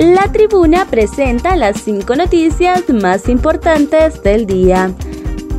[0.00, 4.94] La tribuna presenta las cinco noticias más importantes del día.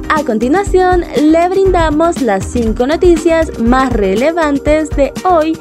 [0.10, 5.56] A continuación, le brindamos las cinco noticias más relevantes de hoy,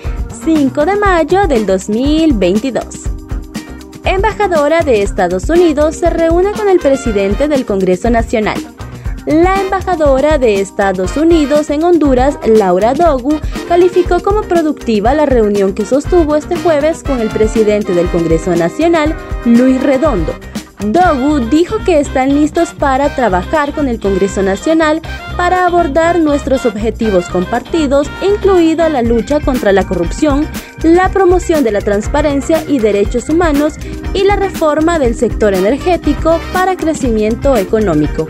[0.47, 2.83] 5 de mayo del 2022.
[4.07, 8.57] Embajadora de Estados Unidos se reúne con el presidente del Congreso Nacional.
[9.27, 15.85] La embajadora de Estados Unidos en Honduras, Laura Dogu, calificó como productiva la reunión que
[15.85, 19.15] sostuvo este jueves con el presidente del Congreso Nacional,
[19.45, 20.33] Luis Redondo,
[20.87, 25.03] Dogu dijo que están listos para trabajar con el Congreso Nacional
[25.37, 30.49] para abordar nuestros objetivos compartidos, incluida la lucha contra la corrupción,
[30.83, 33.75] la promoción de la transparencia y derechos humanos
[34.15, 38.27] y la reforma del sector energético para crecimiento económico.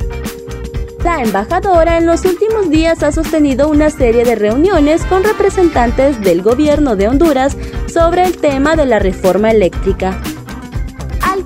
[1.04, 6.42] La embajadora en los últimos días ha sostenido una serie de reuniones con representantes del
[6.42, 10.20] gobierno de Honduras sobre el tema de la reforma eléctrica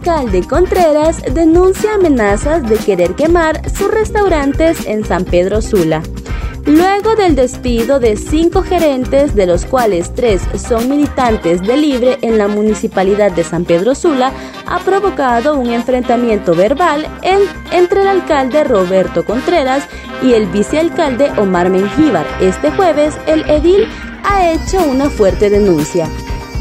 [0.04, 6.02] alcalde Contreras denuncia amenazas de querer quemar sus restaurantes en San Pedro Sula.
[6.66, 12.38] Luego del despido de cinco gerentes, de los cuales tres son militantes de Libre en
[12.38, 14.32] la municipalidad de San Pedro Sula,
[14.66, 17.06] ha provocado un enfrentamiento verbal
[17.70, 19.86] entre el alcalde Roberto Contreras
[20.22, 22.26] y el vicealcalde Omar Mengíbar.
[22.40, 23.86] Este jueves, el edil
[24.24, 26.08] ha hecho una fuerte denuncia.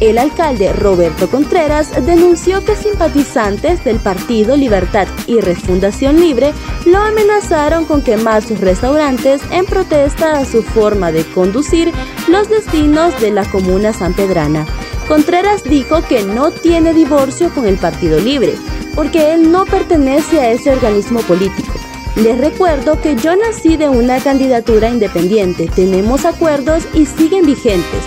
[0.03, 6.51] El alcalde Roberto Contreras denunció que simpatizantes del Partido Libertad y Refundación Libre
[6.85, 11.93] lo amenazaron con quemar sus restaurantes en protesta a su forma de conducir
[12.27, 14.65] los destinos de la comuna sanpedrana.
[15.07, 18.55] Contreras dijo que no tiene divorcio con el Partido Libre,
[18.95, 21.71] porque él no pertenece a ese organismo político.
[22.17, 28.03] Les recuerdo que yo nací de una candidatura independiente, tenemos acuerdos y siguen vigentes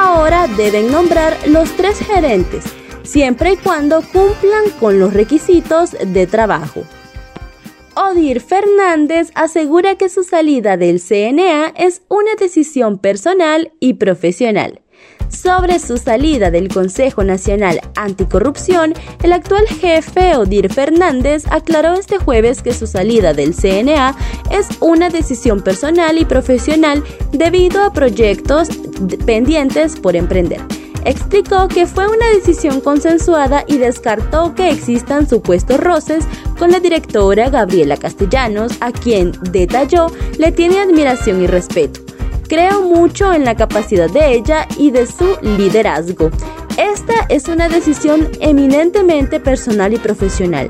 [0.00, 2.64] ahora deben nombrar los tres gerentes,
[3.02, 6.84] siempre y cuando cumplan con los requisitos de trabajo.
[7.94, 14.80] Odir Fernández asegura que su salida del CNA es una decisión personal y profesional.
[15.30, 22.62] Sobre su salida del Consejo Nacional Anticorrupción, el actual jefe Odir Fernández aclaró este jueves
[22.62, 24.16] que su salida del CNA
[24.50, 28.68] es una decisión personal y profesional debido a proyectos
[29.24, 30.60] pendientes por emprender.
[31.04, 36.24] Explicó que fue una decisión consensuada y descartó que existan supuestos roces
[36.58, 40.08] con la directora Gabriela Castellanos, a quien, detalló,
[40.38, 42.09] le tiene admiración y respeto.
[42.50, 46.30] Creo mucho en la capacidad de ella y de su liderazgo.
[46.76, 50.66] Esta es una decisión eminentemente personal y profesional.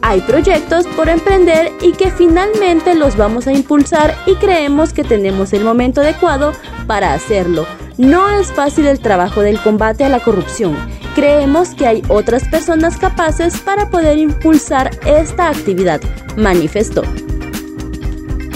[0.00, 5.52] Hay proyectos por emprender y que finalmente los vamos a impulsar y creemos que tenemos
[5.52, 6.52] el momento adecuado
[6.86, 7.66] para hacerlo.
[7.98, 10.76] No es fácil el trabajo del combate a la corrupción.
[11.16, 16.00] Creemos que hay otras personas capaces para poder impulsar esta actividad,
[16.36, 17.02] manifestó.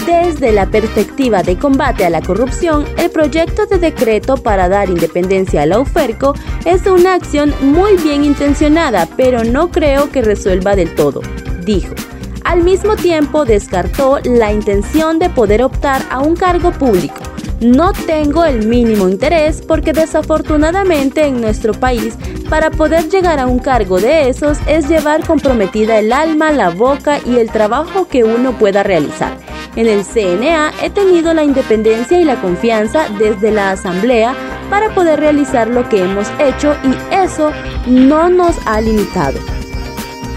[0.09, 5.61] Desde la perspectiva de combate a la corrupción, el proyecto de decreto para dar independencia
[5.61, 6.33] a la UFERCO
[6.65, 11.21] es una acción muy bien intencionada, pero no creo que resuelva del todo,
[11.63, 11.95] dijo.
[12.43, 17.21] Al mismo tiempo descartó la intención de poder optar a un cargo público.
[17.61, 22.15] No tengo el mínimo interés porque desafortunadamente en nuestro país
[22.49, 27.19] para poder llegar a un cargo de esos es llevar comprometida el alma, la boca
[27.27, 29.48] y el trabajo que uno pueda realizar.
[29.79, 34.35] En el CNA he tenido la independencia y la confianza desde la Asamblea
[34.69, 37.53] para poder realizar lo que hemos hecho y eso
[37.87, 39.39] no nos ha limitado.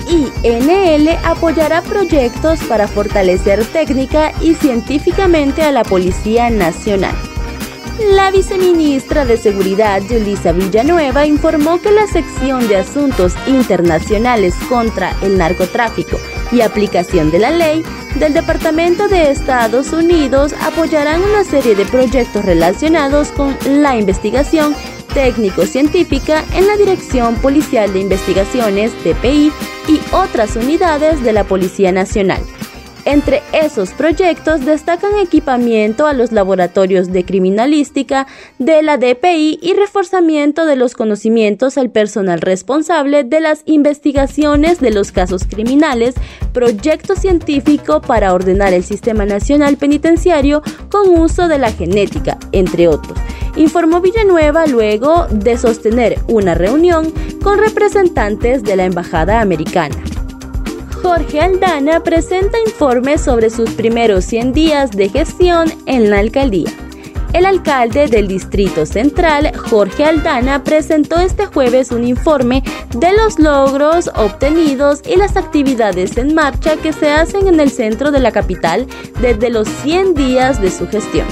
[0.07, 7.15] INL apoyará proyectos para fortalecer técnica y científicamente a la Policía Nacional.
[8.11, 15.39] La viceministra de Seguridad, Yulisa Villanueva, informó que la sección de Asuntos Internacionales contra el
[15.39, 16.19] Narcotráfico
[16.51, 17.83] y Aplicación de la Ley
[18.19, 24.75] del Departamento de Estados Unidos apoyarán una serie de proyectos relacionados con la investigación
[25.13, 29.51] técnico-científica en la Dirección Policial de Investigaciones, DPI,
[29.87, 32.41] y otras unidades de la Policía Nacional.
[33.05, 38.27] Entre esos proyectos destacan equipamiento a los laboratorios de criminalística
[38.59, 44.91] de la DPI y reforzamiento de los conocimientos al personal responsable de las investigaciones de
[44.91, 46.13] los casos criminales,
[46.53, 53.17] proyecto científico para ordenar el sistema nacional penitenciario con uso de la genética, entre otros.
[53.55, 57.11] Informó Villanueva luego de sostener una reunión
[57.43, 59.95] con representantes de la Embajada Americana.
[61.01, 66.69] Jorge Aldana presenta informes sobre sus primeros 100 días de gestión en la alcaldía.
[67.33, 72.61] El alcalde del Distrito Central, Jorge Aldana, presentó este jueves un informe
[72.95, 78.11] de los logros obtenidos y las actividades en marcha que se hacen en el centro
[78.11, 78.85] de la capital
[79.21, 81.25] desde los 100 días de su gestión.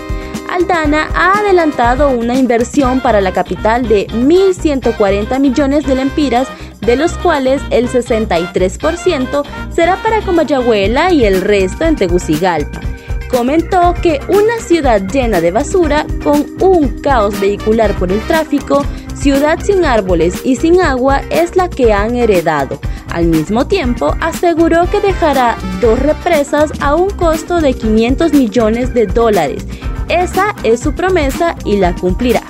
[0.49, 6.47] Aldana ha adelantado una inversión para la capital de 1.140 millones de lempiras,
[6.81, 12.81] de los cuales el 63% será para Comayagüela y el resto en Tegucigalpa
[13.29, 18.83] comentó que una ciudad llena de basura, con un caos vehicular por el tráfico,
[19.15, 22.79] ciudad sin árboles y sin agua es la que han heredado.
[23.09, 29.07] Al mismo tiempo, aseguró que dejará dos represas a un costo de 500 millones de
[29.07, 29.65] dólares.
[30.09, 32.48] Esa es su promesa y la cumplirá.